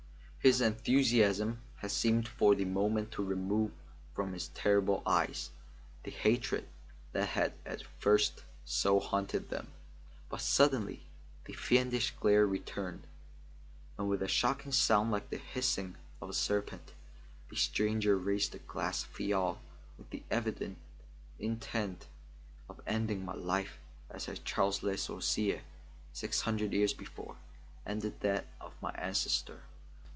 His 0.43 0.59
enthusiasm 0.59 1.61
had 1.75 1.91
seemed 1.91 2.27
for 2.27 2.55
the 2.55 2.65
moment 2.65 3.11
to 3.11 3.23
remove 3.23 3.71
from 4.15 4.33
his 4.33 4.47
terrible 4.47 5.03
eyes 5.05 5.51
the 6.01 6.09
hatred 6.09 6.67
that 7.11 7.27
had 7.29 7.53
at 7.63 7.83
first 7.99 8.43
so 8.65 8.99
haunted 8.99 9.49
them, 9.51 9.67
but 10.29 10.41
suddenly 10.41 11.05
the 11.45 11.53
fiendish 11.53 12.15
glare 12.19 12.47
returned, 12.47 13.05
and 13.99 14.09
with 14.09 14.23
a 14.23 14.27
shocking 14.27 14.71
sound 14.71 15.11
like 15.11 15.29
the 15.29 15.37
hissing 15.37 15.95
of 16.19 16.29
a 16.29 16.33
serpent, 16.33 16.93
the 17.51 17.55
stranger 17.55 18.17
raised 18.17 18.55
a 18.55 18.59
glass 18.65 19.03
phial 19.03 19.61
with 19.95 20.09
the 20.09 20.23
evident 20.31 20.79
intent 21.37 22.07
of 22.67 22.81
ending 22.87 23.23
my 23.23 23.35
life 23.35 23.77
as 24.09 24.25
had 24.25 24.43
Charles 24.43 24.81
Le 24.81 24.93
Sorcier, 24.97 25.61
six 26.13 26.41
hundred 26.41 26.73
years 26.73 26.93
before, 26.95 27.35
ended 27.85 28.21
that 28.21 28.47
of 28.59 28.73
my 28.81 28.89
ancestor. 28.93 29.61